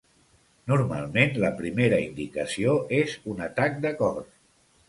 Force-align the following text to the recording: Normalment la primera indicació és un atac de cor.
Normalment 0.71 1.37
la 1.43 1.51
primera 1.59 2.01
indicació 2.05 2.75
és 3.01 3.15
un 3.35 3.47
atac 3.49 3.79
de 3.85 3.97
cor. 4.01 4.21